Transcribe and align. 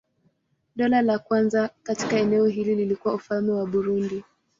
Dola 0.75 1.01
la 1.01 1.19
kwanza 1.19 1.69
katika 1.83 2.17
eneo 2.17 2.47
hili 2.47 2.75
lilikuwa 2.75 3.13
Ufalme 3.13 3.51
wa 3.51 3.65
Burundi. 3.65 4.23